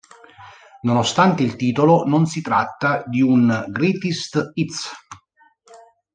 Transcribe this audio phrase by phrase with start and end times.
[0.81, 4.89] Nonostante il titolo, non si tratta di un greatest hits.